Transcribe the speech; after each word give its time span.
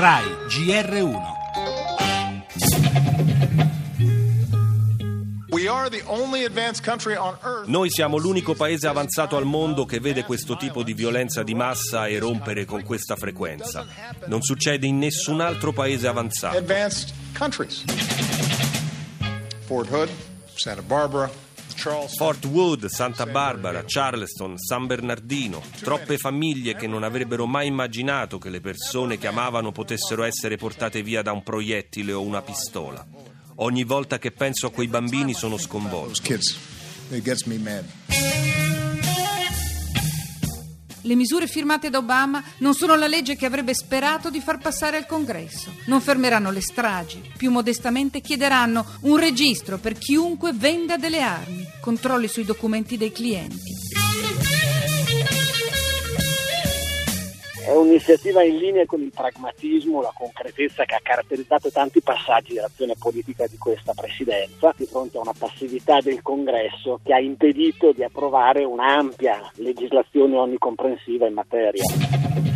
RAI 0.00 0.24
GR1 0.48 1.18
Noi 7.66 7.90
siamo 7.90 8.16
l'unico 8.16 8.54
paese 8.54 8.86
avanzato 8.86 9.36
al 9.36 9.44
mondo 9.44 9.84
che 9.84 10.00
vede 10.00 10.24
questo 10.24 10.56
tipo 10.56 10.82
di 10.82 10.94
violenza 10.94 11.42
di 11.42 11.54
massa 11.54 12.08
erompere 12.08 12.64
con 12.64 12.82
questa 12.82 13.14
frequenza. 13.14 13.86
Non 14.24 14.40
succede 14.40 14.86
in 14.86 14.96
nessun 14.96 15.42
altro 15.42 15.72
paese 15.72 16.08
avanzato. 16.08 16.56
Fort 19.66 19.90
Hood, 19.90 20.08
Santa 20.54 20.80
Barbara, 20.80 21.30
Fort 21.80 22.44
Wood, 22.44 22.86
Santa 22.86 23.24
Barbara, 23.24 23.84
Charleston, 23.86 24.58
San 24.58 24.86
Bernardino, 24.86 25.62
troppe 25.80 26.18
famiglie 26.18 26.74
che 26.74 26.86
non 26.86 27.02
avrebbero 27.02 27.46
mai 27.46 27.68
immaginato 27.68 28.36
che 28.36 28.50
le 28.50 28.60
persone 28.60 29.16
che 29.16 29.26
amavano 29.26 29.72
potessero 29.72 30.24
essere 30.24 30.56
portate 30.56 31.02
via 31.02 31.22
da 31.22 31.32
un 31.32 31.42
proiettile 31.42 32.12
o 32.12 32.20
una 32.20 32.42
pistola. 32.42 33.06
Ogni 33.56 33.84
volta 33.84 34.18
che 34.18 34.30
penso 34.30 34.66
a 34.66 34.70
quei 34.70 34.88
bambini 34.88 35.32
sono 35.32 35.56
sconvolto. 35.56 36.20
Le 41.02 41.14
misure 41.14 41.46
firmate 41.46 41.90
da 41.90 41.98
Obama 41.98 42.42
non 42.58 42.74
sono 42.74 42.94
la 42.94 43.06
legge 43.06 43.36
che 43.36 43.46
avrebbe 43.46 43.74
sperato 43.74 44.30
di 44.30 44.40
far 44.40 44.58
passare 44.58 44.96
al 44.96 45.06
Congresso. 45.06 45.72
Non 45.86 46.00
fermeranno 46.00 46.50
le 46.50 46.60
stragi. 46.60 47.22
Più 47.36 47.50
modestamente 47.50 48.20
chiederanno 48.20 48.84
un 49.02 49.16
registro 49.16 49.78
per 49.78 49.96
chiunque 49.98 50.52
venda 50.52 50.96
delle 50.96 51.20
armi, 51.20 51.66
controlli 51.80 52.28
sui 52.28 52.44
documenti 52.44 52.96
dei 52.96 53.12
clienti. 53.12 54.69
È 57.70 57.76
un'iniziativa 57.76 58.42
in 58.42 58.56
linea 58.56 58.84
con 58.84 59.00
il 59.00 59.12
pragmatismo, 59.14 60.02
la 60.02 60.12
concretezza 60.12 60.84
che 60.84 60.96
ha 60.96 61.00
caratterizzato 61.00 61.70
tanti 61.70 62.00
passaggi 62.00 62.54
dell'azione 62.54 62.94
politica 62.98 63.46
di 63.46 63.56
questa 63.58 63.92
presidenza, 63.94 64.74
di 64.76 64.86
fronte 64.86 65.18
a 65.18 65.20
una 65.20 65.34
passività 65.38 66.00
del 66.00 66.20
Congresso 66.20 66.98
che 67.04 67.14
ha 67.14 67.20
impedito 67.20 67.92
di 67.92 68.02
approvare 68.02 68.64
un'ampia 68.64 69.52
legislazione 69.58 70.36
onnicomprensiva 70.36 71.28
in 71.28 71.34
materia. 71.34 72.49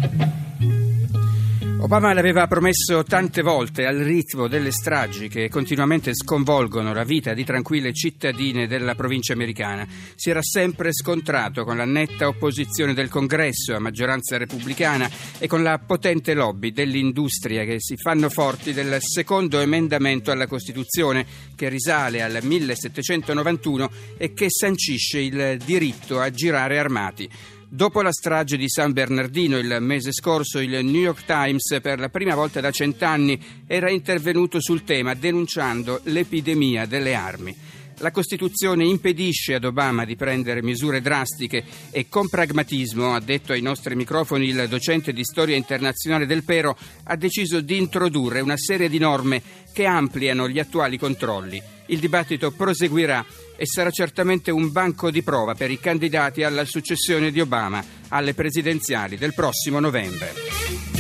Obama 1.85 2.15
l'aveva 2.15 2.47
promesso 2.47 3.05
tante 3.05 3.43
volte 3.43 3.85
al 3.85 3.99
ritmo 3.99 4.49
delle 4.49 4.71
stragi 4.71 5.29
che 5.29 5.51
continuamente 5.51 6.15
sconvolgono 6.15 6.95
la 6.95 7.05
vita 7.05 7.35
di 7.35 7.45
tranquille 7.45 7.93
cittadine 7.93 8.67
della 8.67 8.95
provincia 8.95 9.35
americana. 9.35 9.87
Si 10.15 10.31
era 10.31 10.41
sempre 10.41 10.95
scontrato 10.95 11.63
con 11.63 11.77
la 11.77 11.85
netta 11.85 12.27
opposizione 12.27 12.95
del 12.95 13.11
Congresso 13.11 13.75
a 13.75 13.81
maggioranza 13.81 14.39
repubblicana 14.39 15.11
e 15.39 15.47
con 15.47 15.63
la 15.63 15.79
potente 15.79 16.33
lobby 16.33 16.73
dell'industria 16.73 17.65
che 17.65 17.77
si 17.81 17.99
fanno 17.99 18.31
forti 18.31 18.73
del 18.73 18.97
secondo 19.01 19.61
emendamento 19.61 20.31
alla 20.31 20.47
Costituzione 20.47 21.27
che 21.55 21.69
risale 21.69 22.23
al 22.23 22.39
1791 22.43 23.91
e 24.17 24.33
che 24.33 24.47
sancisce 24.49 25.19
il 25.19 25.59
diritto 25.63 26.19
a 26.19 26.31
girare 26.31 26.79
armati. 26.79 27.29
Dopo 27.75 28.03
la 28.03 28.13
strage 28.13 28.57
di 28.57 28.69
San 28.69 28.93
Bernardino 28.93 29.59
il 29.59 29.79
mese 29.81 30.13
scorso, 30.13 30.61
il 30.61 30.85
New 30.85 31.01
York 31.01 31.25
Times 31.25 31.81
per 31.83 31.99
la 31.99 32.09
prima 32.09 32.37
volta 32.37 32.61
da 32.61 32.71
cent'anni 32.71 33.65
era 33.67 33.91
intervenuto 33.91 34.61
sul 34.61 34.85
tema 34.85 35.15
denunciando 35.15 35.99
l'epidemia 36.05 36.87
delle 36.87 37.17
armi. 37.17 37.53
La 37.99 38.11
Costituzione 38.11 38.85
impedisce 38.85 39.55
ad 39.55 39.65
Obama 39.65 40.05
di 40.05 40.17
prendere 40.17 40.63
misure 40.63 41.01
drastiche 41.01 41.65
e 41.91 42.09
con 42.09 42.29
pragmatismo, 42.29 43.15
ha 43.15 43.21
detto 43.21 43.53
ai 43.53 43.63
nostri 43.63 43.95
microfoni 43.95 44.47
il 44.47 44.67
docente 44.69 45.13
di 45.13 45.25
storia 45.25 45.57
internazionale 45.57 46.27
del 46.27 46.45
Pero, 46.45 46.77
ha 47.05 47.17
deciso 47.17 47.61
di 47.61 47.77
introdurre 47.77 48.41
una 48.41 48.57
serie 48.57 48.89
di 48.89 48.99
norme 48.99 49.43
che 49.73 49.87
ampliano 49.87 50.49
gli 50.49 50.59
attuali 50.59 50.99
controlli. 50.99 51.63
Il 51.87 51.99
dibattito 51.99 52.51
proseguirà 52.51 53.25
e 53.57 53.67
sarà 53.67 53.91
certamente 53.91 54.51
un 54.51 54.73
banco 54.73 55.11
di 55.11 55.23
prova 55.23 55.55
per 55.55 55.71
i 55.71 55.79
candidati 55.79 56.43
alla 56.43 56.65
successione 56.65 57.31
di 57.31 57.41
Obama 57.41 57.85
alle 58.09 58.35
presidenziali 58.35 59.17
del 59.17 59.35
prossimo 59.35 59.81
novembre. 59.81 60.94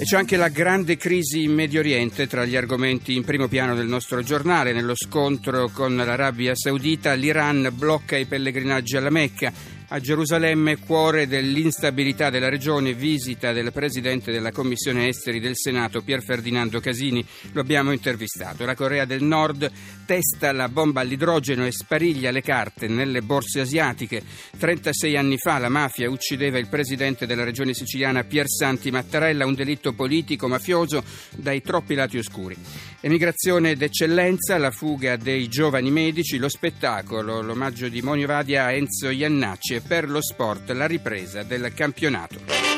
E 0.00 0.04
c'è 0.04 0.16
anche 0.16 0.38
la 0.38 0.48
grande 0.48 0.96
crisi 0.96 1.42
in 1.42 1.52
Medio 1.52 1.80
Oriente 1.80 2.26
tra 2.26 2.46
gli 2.46 2.56
argomenti 2.56 3.14
in 3.16 3.22
primo 3.22 3.48
piano 3.48 3.74
del 3.74 3.86
nostro 3.86 4.22
giornale. 4.22 4.72
Nello 4.72 4.94
scontro 4.96 5.68
con 5.68 5.94
l'Arabia 5.94 6.54
Saudita 6.54 7.12
l'Iran 7.12 7.70
blocca 7.74 8.16
i 8.16 8.24
pellegrinaggi 8.24 8.96
alla 8.96 9.10
Mecca. 9.10 9.52
A 9.92 9.98
Gerusalemme, 9.98 10.78
cuore 10.78 11.26
dell'instabilità 11.26 12.30
della 12.30 12.48
regione, 12.48 12.94
visita 12.94 13.52
del 13.52 13.72
presidente 13.72 14.30
della 14.30 14.52
Commissione 14.52 15.08
Esteri 15.08 15.40
del 15.40 15.56
Senato, 15.56 16.02
Pier 16.02 16.22
Ferdinando 16.22 16.78
Casini, 16.78 17.26
lo 17.50 17.60
abbiamo 17.60 17.90
intervistato. 17.90 18.64
La 18.64 18.76
Corea 18.76 19.04
del 19.04 19.24
Nord 19.24 19.68
testa 20.06 20.52
la 20.52 20.68
bomba 20.68 21.00
all'idrogeno 21.00 21.66
e 21.66 21.72
spariglia 21.72 22.30
le 22.30 22.40
carte 22.40 22.86
nelle 22.86 23.20
borse 23.22 23.58
asiatiche. 23.62 24.22
36 24.56 25.16
anni 25.16 25.38
fa 25.38 25.58
la 25.58 25.68
mafia 25.68 26.08
uccideva 26.08 26.56
il 26.58 26.68
presidente 26.68 27.26
della 27.26 27.42
regione 27.42 27.74
siciliana 27.74 28.22
Pier 28.22 28.48
Santi 28.48 28.92
Mattarella, 28.92 29.44
un 29.44 29.54
delitto 29.54 29.92
politico 29.92 30.46
mafioso 30.46 31.02
dai 31.34 31.62
troppi 31.62 31.96
lati 31.96 32.16
oscuri. 32.16 32.56
Emigrazione 33.00 33.74
d'eccellenza, 33.74 34.56
la 34.56 34.70
fuga 34.70 35.16
dei 35.16 35.48
giovani 35.48 35.90
medici, 35.90 36.38
lo 36.38 36.48
spettacolo, 36.48 37.42
l'omaggio 37.42 37.88
di 37.88 38.02
Monio 38.02 38.28
Vadia 38.28 38.66
a 38.66 38.72
Enzo 38.72 39.10
Iannacci 39.10 39.78
per 39.80 40.08
lo 40.08 40.22
sport 40.22 40.70
la 40.70 40.86
ripresa 40.86 41.42
del 41.42 41.72
campionato. 41.74 42.69